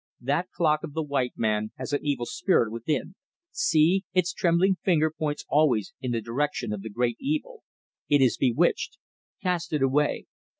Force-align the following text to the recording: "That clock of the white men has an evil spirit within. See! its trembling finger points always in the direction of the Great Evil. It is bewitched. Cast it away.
"That 0.21 0.49
clock 0.49 0.81
of 0.83 0.93
the 0.93 1.03
white 1.03 1.33
men 1.35 1.73
has 1.77 1.93
an 1.93 1.99
evil 2.01 2.25
spirit 2.25 2.71
within. 2.71 3.13
See! 3.51 4.03
its 4.15 4.33
trembling 4.33 4.77
finger 4.83 5.11
points 5.11 5.45
always 5.47 5.93
in 6.01 6.11
the 6.11 6.21
direction 6.21 6.73
of 6.73 6.81
the 6.81 6.89
Great 6.89 7.17
Evil. 7.19 7.61
It 8.09 8.19
is 8.19 8.35
bewitched. 8.35 8.97
Cast 9.43 9.73
it 9.73 9.83
away. 9.83 10.25